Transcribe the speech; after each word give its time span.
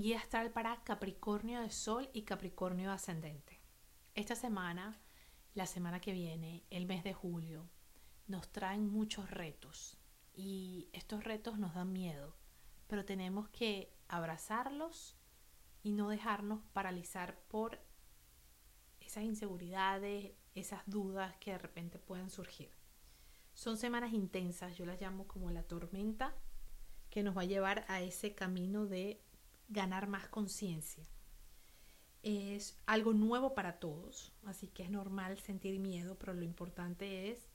guía 0.00 0.18
astral 0.18 0.52
para 0.52 0.82
Capricornio 0.84 1.60
de 1.60 1.70
Sol 1.70 2.08
y 2.12 2.22
Capricornio 2.22 2.92
ascendente. 2.92 3.60
Esta 4.14 4.36
semana, 4.36 5.00
la 5.54 5.66
semana 5.66 6.00
que 6.00 6.12
viene, 6.12 6.64
el 6.70 6.86
mes 6.86 7.02
de 7.02 7.12
julio, 7.12 7.68
nos 8.28 8.48
traen 8.52 8.88
muchos 8.88 9.30
retos 9.30 9.98
y 10.34 10.88
estos 10.92 11.24
retos 11.24 11.58
nos 11.58 11.74
dan 11.74 11.92
miedo, 11.92 12.36
pero 12.86 13.04
tenemos 13.04 13.48
que 13.48 13.92
abrazarlos 14.06 15.16
y 15.82 15.92
no 15.92 16.10
dejarnos 16.10 16.62
paralizar 16.72 17.40
por 17.48 17.80
esas 19.00 19.24
inseguridades, 19.24 20.32
esas 20.54 20.82
dudas 20.86 21.36
que 21.38 21.52
de 21.52 21.58
repente 21.58 21.98
puedan 21.98 22.30
surgir. 22.30 22.70
Son 23.52 23.76
semanas 23.76 24.12
intensas, 24.12 24.76
yo 24.76 24.86
las 24.86 25.00
llamo 25.00 25.26
como 25.26 25.50
la 25.50 25.64
tormenta 25.64 26.36
que 27.10 27.24
nos 27.24 27.36
va 27.36 27.42
a 27.42 27.46
llevar 27.46 27.84
a 27.88 28.00
ese 28.00 28.34
camino 28.34 28.86
de 28.86 29.24
ganar 29.68 30.08
más 30.08 30.28
conciencia. 30.28 31.06
Es 32.22 32.76
algo 32.86 33.12
nuevo 33.12 33.54
para 33.54 33.78
todos, 33.78 34.32
así 34.44 34.68
que 34.68 34.82
es 34.82 34.90
normal 34.90 35.38
sentir 35.38 35.78
miedo, 35.78 36.18
pero 36.18 36.34
lo 36.34 36.42
importante 36.42 37.30
es 37.30 37.48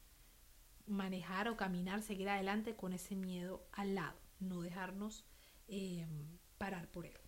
manejar 0.88 1.50
o 1.50 1.58
caminar, 1.58 2.02
seguir 2.02 2.30
adelante 2.30 2.76
con 2.76 2.94
ese 2.94 3.16
miedo 3.16 3.68
al 3.72 3.96
lado, 3.96 4.20
no 4.40 4.62
dejarnos 4.62 5.26
eh, 5.68 6.08
parar 6.58 6.90
por 6.90 7.06
él. 7.06 7.20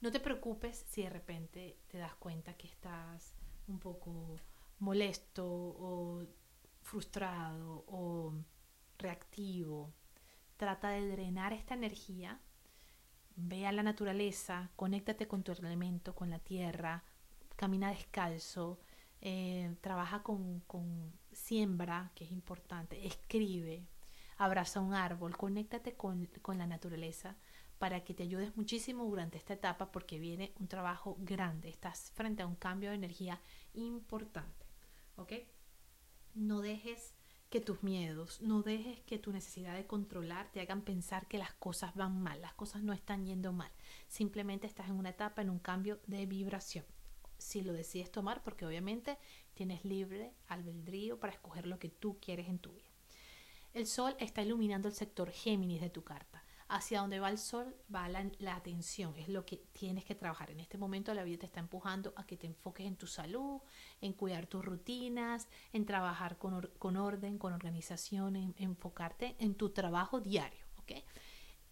No 0.00 0.12
te 0.12 0.20
preocupes 0.20 0.84
si 0.88 1.02
de 1.02 1.10
repente 1.10 1.78
te 1.88 1.98
das 1.98 2.14
cuenta 2.16 2.54
que 2.54 2.66
estás 2.66 3.34
un 3.66 3.78
poco 3.78 4.36
molesto 4.78 5.46
o 5.46 6.26
frustrado 6.82 7.84
o 7.88 8.34
reactivo. 8.98 9.92
Trata 10.56 10.90
de 10.90 11.08
drenar 11.08 11.52
esta 11.52 11.74
energía 11.74 12.40
Ve 13.36 13.66
a 13.66 13.72
la 13.72 13.82
naturaleza, 13.82 14.70
conéctate 14.76 15.28
con 15.28 15.42
tu 15.42 15.52
elemento, 15.52 16.14
con 16.14 16.30
la 16.30 16.38
tierra, 16.38 17.04
camina 17.54 17.90
descalzo, 17.90 18.78
eh, 19.20 19.76
trabaja 19.80 20.22
con, 20.22 20.60
con, 20.60 21.12
siembra, 21.32 22.12
que 22.14 22.24
es 22.24 22.32
importante, 22.32 23.06
escribe, 23.06 23.86
abraza 24.38 24.80
un 24.80 24.94
árbol, 24.94 25.36
conéctate 25.36 25.94
con, 25.94 26.26
con 26.42 26.58
la 26.58 26.66
naturaleza 26.66 27.36
para 27.78 28.04
que 28.04 28.14
te 28.14 28.22
ayudes 28.22 28.56
muchísimo 28.56 29.04
durante 29.04 29.36
esta 29.36 29.54
etapa 29.54 29.92
porque 29.92 30.18
viene 30.18 30.52
un 30.58 30.68
trabajo 30.68 31.16
grande, 31.20 31.68
estás 31.68 32.10
frente 32.14 32.42
a 32.42 32.46
un 32.46 32.56
cambio 32.56 32.90
de 32.90 32.96
energía 32.96 33.40
importante, 33.74 34.66
¿ok? 35.16 35.32
No 36.34 36.60
dejes 36.60 37.14
que 37.50 37.60
tus 37.60 37.82
miedos, 37.82 38.40
no 38.42 38.62
dejes 38.62 39.00
que 39.00 39.18
tu 39.18 39.32
necesidad 39.32 39.74
de 39.74 39.86
controlar 39.86 40.50
te 40.52 40.60
hagan 40.60 40.82
pensar 40.82 41.28
que 41.28 41.38
las 41.38 41.52
cosas 41.54 41.94
van 41.94 42.20
mal, 42.20 42.40
las 42.40 42.54
cosas 42.54 42.82
no 42.82 42.92
están 42.92 43.24
yendo 43.24 43.52
mal, 43.52 43.70
simplemente 44.08 44.66
estás 44.66 44.88
en 44.88 44.96
una 44.96 45.10
etapa, 45.10 45.42
en 45.42 45.50
un 45.50 45.58
cambio 45.58 46.00
de 46.06 46.26
vibración. 46.26 46.84
Si 47.38 47.60
lo 47.60 47.72
decides 47.72 48.10
tomar, 48.10 48.42
porque 48.42 48.66
obviamente 48.66 49.18
tienes 49.54 49.84
libre 49.84 50.32
albedrío 50.48 51.20
para 51.20 51.32
escoger 51.32 51.66
lo 51.66 51.78
que 51.78 51.88
tú 51.88 52.18
quieres 52.20 52.48
en 52.48 52.58
tu 52.58 52.72
vida. 52.72 52.90
El 53.74 53.86
sol 53.86 54.16
está 54.18 54.42
iluminando 54.42 54.88
el 54.88 54.94
sector 54.94 55.30
Géminis 55.30 55.82
de 55.82 55.90
tu 55.90 56.02
carta 56.02 56.45
hacia 56.68 57.00
donde 57.00 57.20
va 57.20 57.30
el 57.30 57.38
sol 57.38 57.76
va 57.94 58.08
la, 58.08 58.54
atención, 58.54 59.16
es 59.16 59.28
lo 59.28 59.44
que 59.44 59.58
tienes 59.72 60.04
que 60.04 60.14
trabajar. 60.14 60.50
En 60.50 60.60
este 60.60 60.78
momento 60.78 61.14
la 61.14 61.24
vida 61.24 61.38
te 61.38 61.46
está 61.46 61.60
empujando 61.60 62.12
a 62.16 62.26
que 62.26 62.36
te 62.36 62.46
enfoques 62.46 62.86
en 62.86 62.96
tu 62.96 63.06
salud, 63.06 63.60
en 64.00 64.12
cuidar 64.12 64.46
tus 64.46 64.64
rutinas, 64.64 65.48
en 65.72 65.86
trabajar 65.86 66.38
con, 66.38 66.54
orden, 66.96 67.38
con 67.38 67.52
organización, 67.52 68.36
en, 68.36 68.54
enfocarte 68.58 69.36
en 69.38 69.54
tu 69.54 69.70
trabajo 69.70 70.20
diario. 70.20 70.64
¿ok? 70.78 70.92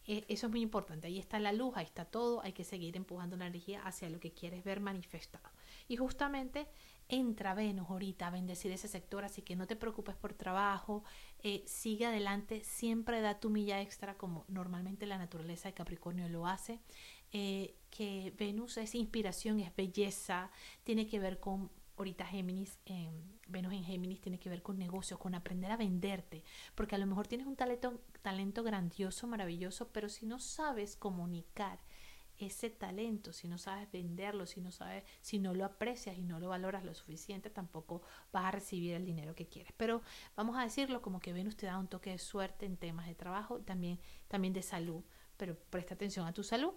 E, 0.06 0.24
eso 0.28 0.46
es 0.46 0.50
muy 0.50 0.60
importante. 0.60 1.06
Ahí 1.06 1.18
está 1.18 1.38
la 1.38 1.52
luz, 1.52 1.76
ahí 1.76 1.84
está 1.84 2.04
todo. 2.04 2.42
Hay 2.42 2.52
que 2.52 2.64
seguir 2.64 2.96
empujando 2.96 3.36
la 3.36 3.46
energía 3.46 3.82
hacia 3.82 4.10
lo 4.10 4.20
que 4.20 4.32
quieres 4.32 4.64
ver 4.64 4.80
manifestado. 4.80 5.50
Y 5.88 5.96
justamente 5.96 6.68
entra 7.08 7.54
Venus 7.54 7.90
ahorita 7.90 8.28
a 8.28 8.30
bendecir 8.30 8.72
ese 8.72 8.88
sector, 8.88 9.24
así 9.24 9.42
que 9.42 9.56
no 9.56 9.66
te 9.66 9.76
preocupes 9.76 10.16
por 10.16 10.32
trabajo, 10.32 11.04
eh, 11.42 11.62
sigue 11.66 12.06
adelante, 12.06 12.62
siempre 12.64 13.20
da 13.20 13.38
tu 13.40 13.50
milla 13.50 13.80
extra 13.82 14.16
como 14.16 14.44
normalmente 14.48 15.06
la 15.06 15.18
naturaleza 15.18 15.68
de 15.68 15.74
Capricornio 15.74 16.28
lo 16.28 16.46
hace, 16.46 16.80
eh, 17.32 17.74
que 17.90 18.32
Venus 18.38 18.78
es 18.78 18.94
inspiración, 18.94 19.60
es 19.60 19.74
belleza, 19.76 20.50
tiene 20.82 21.06
que 21.06 21.18
ver 21.18 21.40
con, 21.40 21.70
ahorita 21.96 22.26
Géminis, 22.26 22.78
Venus 23.48 23.72
en 23.72 23.84
Géminis 23.84 24.20
tiene 24.20 24.38
que 24.38 24.48
ver 24.48 24.62
con 24.62 24.78
negocios, 24.78 25.18
con 25.18 25.34
aprender 25.34 25.70
a 25.70 25.76
venderte, 25.76 26.42
porque 26.74 26.94
a 26.94 26.98
lo 26.98 27.06
mejor 27.06 27.26
tienes 27.26 27.46
un 27.46 27.56
talento, 27.56 28.00
talento 28.22 28.62
grandioso, 28.62 29.26
maravilloso, 29.26 29.88
pero 29.92 30.08
si 30.08 30.26
no 30.26 30.38
sabes 30.38 30.96
comunicar, 30.96 31.78
ese 32.38 32.70
talento, 32.70 33.32
si 33.32 33.48
no 33.48 33.58
sabes 33.58 33.90
venderlo, 33.92 34.46
si 34.46 34.60
no 34.60 34.72
sabes, 34.72 35.04
si 35.20 35.38
no 35.38 35.54
lo 35.54 35.64
aprecias 35.64 36.18
y 36.18 36.22
no 36.22 36.40
lo 36.40 36.48
valoras 36.48 36.84
lo 36.84 36.94
suficiente, 36.94 37.50
tampoco 37.50 38.02
vas 38.32 38.46
a 38.46 38.50
recibir 38.50 38.94
el 38.94 39.04
dinero 39.04 39.34
que 39.34 39.46
quieres. 39.46 39.72
Pero 39.76 40.02
vamos 40.36 40.56
a 40.56 40.62
decirlo 40.62 41.02
como 41.02 41.20
que 41.20 41.32
Venus 41.32 41.56
te 41.56 41.66
da 41.66 41.78
un 41.78 41.88
toque 41.88 42.10
de 42.10 42.18
suerte 42.18 42.66
en 42.66 42.76
temas 42.76 43.06
de 43.06 43.14
trabajo, 43.14 43.60
también, 43.60 44.00
también 44.28 44.52
de 44.52 44.62
salud, 44.62 45.02
pero 45.36 45.56
presta 45.70 45.94
atención 45.94 46.26
a 46.26 46.32
tu 46.32 46.42
salud. 46.42 46.74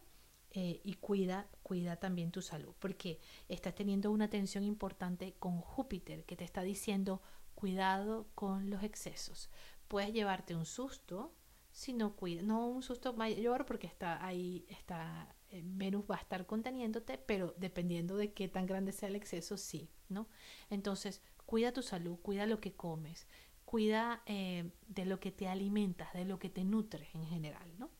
Eh, 0.51 0.79
y 0.83 0.93
cuida, 0.95 1.49
cuida 1.61 1.97
también 1.97 2.31
tu 2.31 2.41
salud, 2.41 2.73
porque 2.79 3.19
estás 3.49 3.75
teniendo 3.75 4.11
una 4.11 4.29
tensión 4.29 4.63
importante 4.63 5.35
con 5.39 5.59
Júpiter 5.59 6.23
que 6.23 6.37
te 6.37 6.45
está 6.45 6.61
diciendo 6.61 7.21
cuidado 7.53 8.27
con 8.33 8.69
los 8.69 8.83
excesos. 8.83 9.49
Puedes 9.87 10.13
llevarte 10.13 10.55
un 10.55 10.65
susto 10.65 11.33
si 11.71 11.93
no 11.93 12.15
cuida, 12.15 12.41
no 12.41 12.67
un 12.67 12.81
susto 12.81 13.13
mayor 13.13 13.65
porque 13.65 13.85
está 13.85 14.25
ahí, 14.25 14.65
está 14.67 15.35
eh, 15.49 15.61
Venus 15.63 16.05
va 16.09 16.15
a 16.15 16.19
estar 16.19 16.45
conteniéndote, 16.45 17.17
pero 17.17 17.53
dependiendo 17.57 18.17
de 18.17 18.33
qué 18.33 18.47
tan 18.47 18.65
grande 18.65 18.91
sea 18.91 19.09
el 19.09 19.15
exceso, 19.15 19.57
sí, 19.57 19.89
¿no? 20.09 20.27
Entonces, 20.69 21.21
cuida 21.45 21.71
tu 21.73 21.83
salud, 21.83 22.17
cuida 22.21 22.45
lo 22.45 22.59
que 22.59 22.73
comes, 22.73 23.27
cuida 23.63 24.23
eh, 24.25 24.71
de 24.87 25.05
lo 25.05 25.19
que 25.19 25.31
te 25.31 25.47
alimentas, 25.47 26.11
de 26.13 26.25
lo 26.25 26.39
que 26.39 26.49
te 26.49 26.63
nutres 26.63 27.13
en 27.13 27.25
general, 27.27 27.69
¿no? 27.77 27.91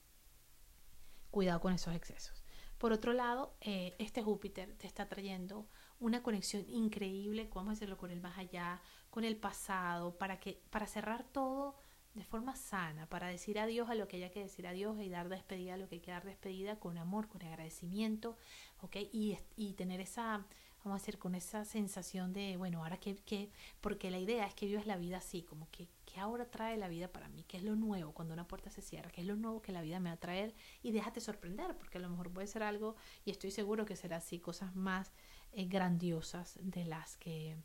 Cuidado 1.32 1.60
con 1.60 1.74
esos 1.74 1.94
excesos. 1.96 2.44
Por 2.78 2.94
otro 2.94 3.14
lado, 3.14 3.56
eh, 3.62 3.96
este 3.98 4.22
Júpiter 4.22 4.76
te 4.78 4.88
está 4.88 5.08
trayendo 5.08 5.68
una 6.00 6.22
conexión 6.22 6.64
increíble, 6.70 7.50
vamos 7.54 7.72
a 7.72 7.74
hacerlo 7.74 7.98
con 7.98 8.12
el 8.12 8.22
más 8.22 8.38
allá, 8.38 8.82
con 9.10 9.24
el 9.24 9.36
pasado, 9.36 10.18
para 10.18 10.40
que 10.40 10.62
para 10.70 10.86
cerrar 10.86 11.24
todo 11.24 11.76
de 12.14 12.24
forma 12.24 12.56
sana, 12.56 13.08
para 13.08 13.28
decir 13.28 13.60
adiós 13.60 13.90
a 13.90 13.96
lo 13.96 14.08
que 14.08 14.18
haya 14.18 14.32
que 14.32 14.42
decir 14.42 14.68
adiós 14.68 15.00
y 15.00 15.10
dar 15.10 15.30
despedida 15.30 15.76
a 15.76 15.78
lo 15.78 15.88
que 15.88 15.96
hay 15.96 16.02
que 16.02 16.12
dar 16.12 16.24
despedida 16.24 16.80
con 16.80 16.98
amor, 16.98 17.28
con 17.28 17.44
agradecimiento, 17.44 18.38
¿ok? 18.82 18.98
Y, 19.12 19.38
y 19.56 19.74
tener 19.74 20.02
esa, 20.02 20.46
a 20.96 21.00
decir, 21.00 21.18
con 21.18 21.36
esa 21.36 21.66
sensación 21.66 22.34
de, 22.34 22.58
bueno, 22.58 22.84
ahora 22.84 22.98
que, 22.98 23.16
que, 23.16 23.50
porque 23.82 24.12
la 24.12 24.20
idea 24.20 24.46
es 24.46 24.54
que 24.54 24.66
vivas 24.66 24.86
la 24.88 24.98
vida 24.98 25.18
así, 25.18 25.44
como 25.44 25.70
que, 25.72 25.88
¿qué 26.06 26.20
ahora 26.20 26.46
trae 26.46 26.78
la 26.78 26.88
vida 26.88 27.08
para 27.12 27.30
mí? 27.30 27.44
¿Qué 27.48 27.58
es 27.58 27.64
lo 27.64 27.76
nuevo 27.76 28.14
cuando 28.14 28.34
una 28.34 28.48
puerta 28.48 28.70
se 28.70 28.82
cierra? 28.82 29.12
¿Qué 29.12 29.22
es 29.22 29.28
lo 29.28 29.36
nuevo 29.36 29.62
que 29.62 29.72
la 29.72 29.82
vida 29.82 30.00
me 30.00 30.10
va 30.10 30.16
a 30.16 30.20
traer? 30.20 30.54
Y 30.84 30.92
déjate 30.92 31.20
sorprender, 31.22 31.78
porque 31.78 31.98
a 31.98 32.02
lo 32.02 32.10
mejor 32.10 32.32
puede 32.32 32.48
ser 32.48 32.64
algo, 32.64 32.96
y 33.26 33.32
estoy 33.32 33.52
seguro 33.52 33.86
que 33.86 33.96
será 33.96 34.18
así, 34.18 34.40
cosas 34.40 34.76
más 34.76 35.12
eh, 35.54 35.66
grandiosas 35.66 36.60
de 36.62 36.86
las 36.86 37.18
que 37.18 37.58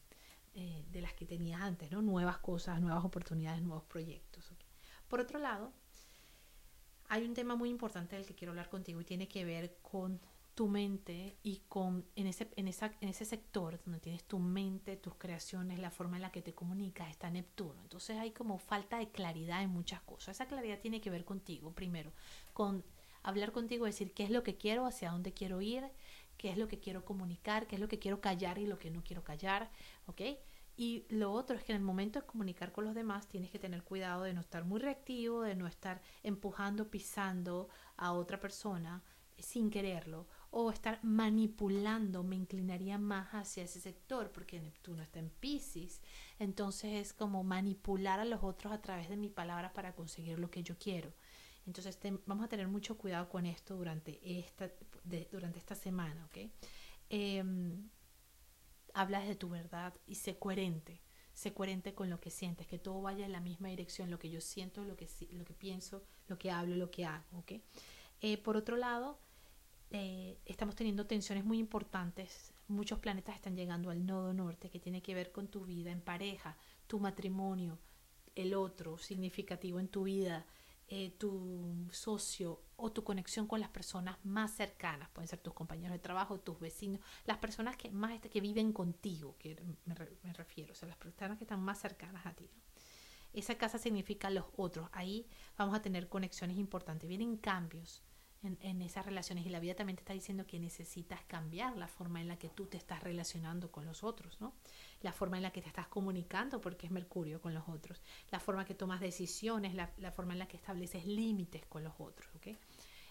eh, 0.55 0.85
de 0.91 1.01
las 1.01 1.15
que 1.15 1.25
tenías 1.25 1.63
antes, 1.63 1.91
¿no? 1.91 2.03
Nuevas 2.03 2.37
cosas, 2.37 2.79
nuevas 2.79 3.03
oportunidades, 3.07 3.63
nuevos 3.63 3.85
proyectos. 3.85 4.53
Por 5.09 5.19
otro 5.19 5.39
lado, 5.39 5.73
hay 7.09 7.25
un 7.25 7.33
tema 7.33 7.57
muy 7.57 7.71
importante 7.71 8.17
del 8.17 8.27
que 8.27 8.35
quiero 8.35 8.53
hablar 8.53 8.69
contigo 8.69 9.01
y 9.01 9.05
tiene 9.05 9.29
que 9.29 9.47
ver 9.47 9.79
con 9.81 10.21
tu 10.55 10.69
mente 10.69 11.39
y 11.43 11.63
con 11.69 12.05
en 12.15 12.27
ese, 12.27 12.49
en, 12.57 12.69
esa, 12.69 12.93
en 13.01 13.09
ese 13.09 13.25
sector 13.25 13.81
donde 13.85 14.01
tienes 14.01 14.25
tu 14.25 14.39
mente, 14.39 14.97
tus 14.97 15.15
creaciones, 15.15 15.79
la 15.79 15.91
forma 15.91 16.17
en 16.17 16.23
la 16.23 16.33
que 16.33 16.43
te 16.43 16.55
comunicas, 16.55 17.11
está 17.11 17.31
Neptuno. 17.31 17.81
Entonces 17.83 18.19
hay 18.19 18.33
como 18.33 18.59
falta 18.59 18.99
de 18.99 19.11
claridad 19.11 19.63
en 19.63 19.71
muchas 19.71 20.03
cosas. 20.03 20.37
Esa 20.37 20.47
claridad 20.47 20.81
tiene 20.81 21.01
que 21.01 21.11
ver 21.11 21.25
contigo, 21.25 21.73
primero, 21.73 22.13
con 22.53 22.85
hablar 23.23 23.53
contigo, 23.53 23.87
decir 23.87 24.13
qué 24.13 24.25
es 24.25 24.31
lo 24.31 24.43
que 24.43 24.57
quiero, 24.57 24.85
hacia 24.85 25.11
dónde 25.11 25.33
quiero 25.33 25.61
ir, 25.63 25.85
qué 26.37 26.51
es 26.51 26.59
lo 26.59 26.69
que 26.69 26.81
quiero 26.81 27.05
comunicar, 27.05 27.67
qué 27.67 27.77
es 27.77 27.81
lo 27.81 27.89
que 27.89 27.99
quiero 27.99 28.21
callar 28.21 28.59
y 28.59 28.67
lo 28.67 28.79
que 28.79 28.91
no 28.91 29.03
quiero 29.03 29.25
callar, 29.25 29.71
¿ok? 30.07 30.21
Y 30.77 31.05
lo 31.09 31.33
otro 31.33 31.57
es 31.57 31.65
que 31.65 31.73
en 31.73 31.77
el 31.77 31.85
momento 31.85 32.21
de 32.21 32.27
comunicar 32.27 32.73
con 32.73 32.85
los 32.85 32.95
demás 32.95 33.29
tienes 33.29 33.51
que 33.51 33.59
tener 33.59 33.83
cuidado 33.85 34.23
de 34.23 34.33
no 34.33 34.41
estar 34.41 34.65
muy 34.65 34.81
reactivo, 34.81 35.43
de 35.43 35.55
no 35.55 35.67
estar 35.67 36.03
empujando, 36.23 36.91
pisando 36.91 37.69
a 37.97 38.13
otra 38.13 38.41
persona 38.41 39.03
sin 39.43 39.71
quererlo 39.71 40.27
o 40.51 40.71
estar 40.71 41.03
manipulando, 41.03 42.23
me 42.23 42.37
inclinaría 42.37 42.99
más 42.99 43.29
hacia 43.33 43.65
ese 43.65 43.81
sector 43.81 44.31
porque 44.31 44.61
Neptuno 44.61 45.03
está 45.03 45.19
en 45.19 45.31
Pisces, 45.31 46.03
entonces 46.39 46.93
es 46.93 47.13
como 47.13 47.43
manipular 47.43 48.21
a 48.21 48.25
los 48.25 48.43
otros 48.43 48.73
a 48.73 48.83
través 48.83 49.09
de 49.09 49.17
mis 49.17 49.31
palabras 49.31 49.73
para 49.73 49.95
conseguir 49.95 50.39
lo 50.39 50.51
que 50.51 50.63
yo 50.63 50.77
quiero. 50.79 51.13
Entonces 51.67 51.99
vamos 52.27 52.45
a 52.45 52.49
tener 52.49 52.69
mucho 52.69 52.99
cuidado 52.99 53.29
con 53.29 53.47
esto 53.47 53.77
durante 53.77 54.21
esta, 54.39 54.71
durante 55.31 55.59
esta 55.59 55.75
semana, 55.75 56.27
¿ok? 56.27 56.51
Em, 57.09 57.89
hablas 58.95 59.27
de 59.27 59.37
tu 59.37 59.49
verdad 59.49 59.95
y 60.07 60.17
sé 60.17 60.39
coherente, 60.39 61.01
sé 61.33 61.55
coherente 61.55 61.95
con 61.95 62.11
lo 62.11 62.21
que 62.21 62.31
sientes, 62.31 62.67
que 62.67 62.79
todo 62.79 63.01
vaya 63.01 63.25
en 63.25 63.33
la 63.33 63.41
misma 63.41 63.69
dirección, 63.69 64.11
lo 64.11 64.19
que 64.19 64.29
yo 64.29 64.41
siento, 64.41 64.85
lo 64.85 64.97
que, 64.97 65.09
lo 65.31 65.45
que 65.45 65.55
pienso, 65.55 66.05
lo 66.27 66.37
que 66.39 66.51
hablo, 66.51 66.77
lo 66.77 66.91
que 66.91 67.07
hago, 67.07 67.39
¿ok? 67.39 67.53
Eh, 68.21 68.39
por 68.39 68.57
otro 68.57 68.77
lado, 68.77 69.19
eh, 69.95 70.39
estamos 70.47 70.75
teniendo 70.75 71.07
tensiones 71.07 71.45
muy 71.45 71.59
importantes. 71.59 72.55
Muchos 72.67 72.99
planetas 72.99 73.37
están 73.37 73.55
llegando 73.55 73.91
al 73.91 74.07
nodo 74.07 74.33
norte 74.33 74.71
que 74.71 74.81
tiene 74.81 75.03
que 75.03 75.15
ver 75.15 75.31
con 75.33 75.49
tu 75.49 75.67
vida 75.67 75.91
en 75.91 76.01
pareja, 76.01 76.57
tu 76.87 76.99
matrimonio, 76.99 77.79
el 78.35 78.55
otro 78.55 78.97
significativo 78.97 79.79
en 79.79 79.89
tu 79.89 80.05
vida, 80.05 80.47
eh, 80.89 81.11
tu 81.19 81.89
socio 81.91 82.63
o 82.77 82.91
tu 82.91 83.05
conexión 83.05 83.47
con 83.47 83.61
las 83.61 83.69
personas 83.69 84.17
más 84.25 84.53
cercanas, 84.53 85.11
pueden 85.11 85.29
ser 85.29 85.41
tus 85.41 85.53
compañeros 85.53 85.93
de 85.93 85.99
trabajo, 85.99 86.41
tus 86.41 86.59
vecinos, 86.59 87.03
las 87.27 87.37
personas 87.37 87.77
que 87.77 87.91
más 87.91 88.19
que 88.19 88.41
viven 88.41 88.73
contigo, 88.73 89.37
que 89.39 89.57
me, 89.85 89.95
me 90.23 90.33
refiero, 90.33 90.73
o 90.73 90.75
sea, 90.75 90.89
las 90.89 90.97
personas 90.97 91.37
que 91.37 91.45
están 91.45 91.61
más 91.61 91.79
cercanas 91.79 92.25
a 92.25 92.33
ti. 92.33 92.49
Esa 93.35 93.57
casa 93.57 93.77
significa 93.77 94.31
los 94.31 94.47
otros. 94.57 94.89
Ahí 94.93 95.27
vamos 95.59 95.75
a 95.75 95.83
tener 95.83 96.09
conexiones 96.09 96.57
importantes. 96.59 97.09
Vienen 97.09 97.37
cambios 97.37 98.03
en, 98.43 98.83
esas 98.83 99.07
relaciones 99.07 99.47
y 99.47 99.51
la 99.51 99.61
vida 99.61 99.75
también 99.75 99.97
te 99.97 100.01
está 100.01 100.13
diciendo 100.13 100.47
que 100.47 100.59
necesitas 100.59 101.23
cambiar 101.25 101.77
la 101.77 101.87
forma 101.87 102.21
en 102.21 102.29
la 102.29 102.39
que 102.39 102.49
tú 102.49 102.67
te 102.67 102.77
estás 102.77 103.03
relacionando 103.03 103.71
con 103.71 103.85
los 103.85 104.03
otros, 104.03 104.41
¿no? 104.41 104.53
La 105.01 105.13
forma 105.13 105.37
en 105.37 105.45
la 105.45 105.53
que 105.53 105.63
te 105.63 105.69
estás 105.69 105.87
comunicando, 105.87 106.61
porque 106.61 106.87
es 106.87 106.93
Mercurio 106.93 107.41
con 107.41 107.55
los 107.55 107.69
otros, 107.69 108.03
la 108.31 108.41
forma 108.41 108.65
que 108.65 108.75
tomas 108.75 109.01
decisiones, 109.01 109.75
la, 109.75 109.93
la 109.99 110.11
forma 110.11 110.33
en 110.33 110.41
la 110.41 110.49
que 110.49 110.57
estableces 110.57 111.07
límites 111.07 111.65
con 111.67 111.85
los 111.85 111.95
otros, 111.99 112.29
¿ok? 112.37 112.49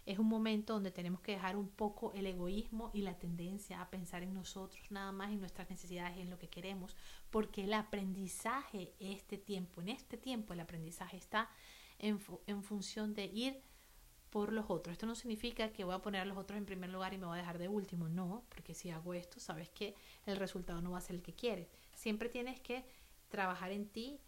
Es 0.05 0.17
un 0.17 0.27
momento 0.27 0.73
donde 0.73 0.91
tenemos 0.91 1.21
que 1.21 1.33
dejar 1.33 1.55
un 1.55 1.69
poco 1.69 2.11
el 2.13 2.25
egoísmo 2.25 2.89
y 2.93 3.01
la 3.01 3.19
tendencia 3.19 3.81
a 3.81 3.89
pensar 3.89 4.23
en 4.23 4.33
nosotros 4.33 4.89
nada 4.89 5.11
más, 5.11 5.31
en 5.31 5.39
nuestras 5.39 5.69
necesidades, 5.69 6.17
en 6.17 6.29
lo 6.29 6.39
que 6.39 6.49
queremos, 6.49 6.95
porque 7.29 7.65
el 7.65 7.73
aprendizaje, 7.73 8.93
este 8.99 9.37
tiempo, 9.37 9.81
en 9.81 9.89
este 9.89 10.17
tiempo 10.17 10.53
el 10.53 10.59
aprendizaje 10.59 11.17
está 11.17 11.49
en, 11.99 12.19
en 12.47 12.63
función 12.63 13.13
de 13.13 13.25
ir 13.25 13.61
por 14.31 14.53
los 14.53 14.65
otros. 14.69 14.93
Esto 14.93 15.05
no 15.05 15.13
significa 15.13 15.71
que 15.71 15.83
voy 15.83 15.93
a 15.93 15.99
poner 15.99 16.21
a 16.21 16.25
los 16.25 16.37
otros 16.37 16.57
en 16.57 16.65
primer 16.65 16.89
lugar 16.89 17.13
y 17.13 17.17
me 17.17 17.27
voy 17.27 17.35
a 17.35 17.41
dejar 17.41 17.59
de 17.59 17.67
último, 17.67 18.07
no, 18.07 18.45
porque 18.49 18.73
si 18.73 18.89
hago 18.89 19.13
esto, 19.13 19.39
sabes 19.39 19.69
que 19.69 19.93
el 20.25 20.37
resultado 20.37 20.81
no 20.81 20.91
va 20.91 20.97
a 20.97 21.01
ser 21.01 21.17
el 21.17 21.21
que 21.21 21.35
quieres. 21.35 21.67
Siempre 21.93 22.29
tienes 22.29 22.59
que 22.61 22.85
trabajar 23.29 23.71
en 23.71 23.87
ti, 23.87 24.19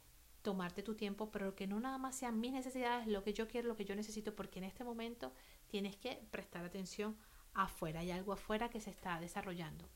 tomarte 0.41 0.83
tu 0.83 0.95
tiempo, 0.95 1.31
pero 1.31 1.55
que 1.55 1.67
no 1.67 1.79
nada 1.79 1.97
más 1.97 2.17
sean 2.17 2.39
mis 2.41 2.51
necesidades, 2.51 3.07
lo 3.07 3.23
que 3.23 3.33
yo 3.33 3.47
quiero, 3.47 3.69
lo 3.69 3.77
que 3.77 3.85
yo 3.85 3.95
necesito, 3.95 4.35
porque 4.35 4.59
en 4.59 4.65
este 4.65 4.83
momento 4.83 5.31
tienes 5.69 5.95
que 5.95 6.21
prestar 6.31 6.65
atención 6.65 7.17
afuera, 7.53 8.01
hay 8.01 8.11
algo 8.11 8.33
afuera 8.33 8.69
que 8.69 8.81
se 8.81 8.89
está 8.89 9.19
desarrollando. 9.21 9.89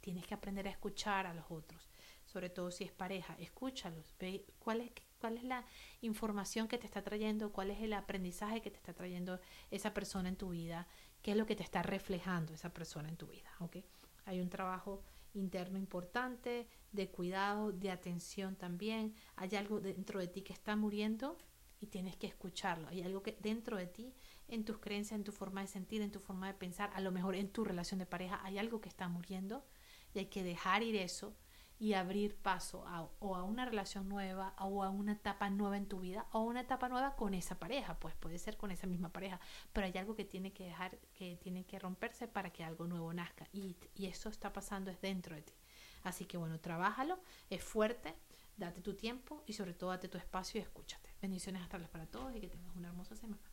Tienes 0.00 0.26
que 0.26 0.34
aprender 0.34 0.68
a 0.68 0.70
escuchar 0.70 1.26
a 1.26 1.32
los 1.32 1.46
otros, 1.50 1.88
sobre 2.34 2.50
todo 2.50 2.72
si 2.72 2.82
es 2.82 2.90
pareja, 2.90 3.36
escúchalos, 3.38 4.12
ve 4.18 4.44
cuál 4.58 4.80
es 4.80 4.90
cuál 5.20 5.36
es 5.36 5.44
la 5.44 5.64
información 6.00 6.66
que 6.66 6.78
te 6.78 6.84
está 6.84 7.00
trayendo, 7.00 7.52
cuál 7.52 7.70
es 7.70 7.80
el 7.80 7.92
aprendizaje 7.92 8.60
que 8.60 8.72
te 8.72 8.76
está 8.76 8.92
trayendo 8.92 9.38
esa 9.70 9.94
persona 9.94 10.28
en 10.28 10.36
tu 10.36 10.50
vida, 10.50 10.88
qué 11.22 11.30
es 11.30 11.36
lo 11.36 11.46
que 11.46 11.54
te 11.54 11.62
está 11.62 11.84
reflejando 11.84 12.52
esa 12.52 12.74
persona 12.74 13.08
en 13.08 13.16
tu 13.16 13.28
vida. 13.28 13.48
Hay 14.24 14.40
un 14.40 14.50
trabajo 14.50 15.04
interno 15.32 15.78
importante, 15.78 16.66
de 16.90 17.08
cuidado, 17.08 17.70
de 17.70 17.92
atención 17.92 18.56
también. 18.56 19.14
Hay 19.36 19.54
algo 19.54 19.80
dentro 19.80 20.18
de 20.18 20.26
ti 20.26 20.42
que 20.42 20.52
está 20.52 20.74
muriendo 20.74 21.38
y 21.78 21.86
tienes 21.86 22.16
que 22.16 22.26
escucharlo. 22.26 22.88
Hay 22.88 23.02
algo 23.02 23.22
que 23.22 23.38
dentro 23.40 23.76
de 23.76 23.86
ti, 23.86 24.12
en 24.48 24.64
tus 24.64 24.78
creencias, 24.78 25.16
en 25.16 25.24
tu 25.24 25.30
forma 25.30 25.60
de 25.60 25.68
sentir, 25.68 26.02
en 26.02 26.10
tu 26.10 26.18
forma 26.18 26.48
de 26.48 26.54
pensar, 26.54 26.90
a 26.94 27.00
lo 27.00 27.12
mejor 27.12 27.36
en 27.36 27.48
tu 27.48 27.64
relación 27.64 28.00
de 28.00 28.06
pareja, 28.06 28.40
hay 28.42 28.58
algo 28.58 28.80
que 28.80 28.88
está 28.88 29.08
muriendo 29.08 29.64
y 30.12 30.18
hay 30.18 30.26
que 30.26 30.42
dejar 30.42 30.82
ir 30.82 30.96
eso 30.96 31.36
y 31.78 31.94
abrir 31.94 32.36
paso 32.36 32.86
a, 32.86 33.08
o 33.20 33.36
a 33.36 33.42
una 33.42 33.64
relación 33.64 34.08
nueva 34.08 34.54
o 34.58 34.84
a 34.84 34.90
una 34.90 35.12
etapa 35.12 35.50
nueva 35.50 35.76
en 35.76 35.86
tu 35.86 36.00
vida 36.00 36.26
o 36.32 36.40
una 36.40 36.60
etapa 36.60 36.88
nueva 36.88 37.16
con 37.16 37.34
esa 37.34 37.58
pareja, 37.58 37.98
pues 37.98 38.14
puede 38.14 38.38
ser 38.38 38.56
con 38.56 38.70
esa 38.70 38.86
misma 38.86 39.10
pareja, 39.10 39.40
pero 39.72 39.86
hay 39.86 39.96
algo 39.98 40.14
que 40.14 40.24
tiene 40.24 40.52
que 40.52 40.64
dejar, 40.64 40.98
que 41.14 41.36
tiene 41.36 41.64
que 41.64 41.78
romperse 41.78 42.28
para 42.28 42.50
que 42.50 42.64
algo 42.64 42.86
nuevo 42.86 43.12
nazca 43.12 43.48
y, 43.52 43.76
y 43.94 44.06
eso 44.06 44.28
está 44.28 44.52
pasando 44.52 44.90
es 44.90 45.00
dentro 45.00 45.34
de 45.34 45.42
ti. 45.42 45.54
Así 46.04 46.26
que 46.26 46.36
bueno, 46.36 46.60
trabájalo, 46.60 47.18
es 47.50 47.62
fuerte, 47.62 48.14
date 48.56 48.80
tu 48.80 48.94
tiempo 48.94 49.42
y 49.46 49.54
sobre 49.54 49.74
todo 49.74 49.90
date 49.90 50.08
tu 50.08 50.18
espacio 50.18 50.60
y 50.60 50.62
escúchate. 50.62 51.10
Bendiciones 51.20 51.62
astrales 51.62 51.88
para 51.88 52.06
todos 52.06 52.34
y 52.36 52.40
que 52.40 52.48
tengas 52.48 52.76
una 52.76 52.88
hermosa 52.88 53.16
semana. 53.16 53.44